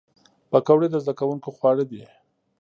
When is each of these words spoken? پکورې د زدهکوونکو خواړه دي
پکورې 0.51 0.87
د 0.91 0.95
زدهکوونکو 1.03 1.49
خواړه 1.57 1.83
دي 1.91 2.03